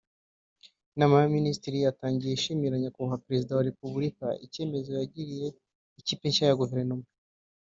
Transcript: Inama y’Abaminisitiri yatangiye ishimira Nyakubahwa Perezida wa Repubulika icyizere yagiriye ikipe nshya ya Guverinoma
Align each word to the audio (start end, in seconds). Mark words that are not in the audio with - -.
Inama 0.95 1.13
y’Abaminisitiri 1.15 1.77
yatangiye 1.79 2.33
ishimira 2.35 2.75
Nyakubahwa 2.81 3.23
Perezida 3.25 3.51
wa 3.57 3.67
Repubulika 3.69 4.25
icyizere 4.45 4.97
yagiriye 5.01 5.47
ikipe 5.99 6.25
nshya 6.29 6.45
ya 6.49 6.59
Guverinoma 6.61 7.05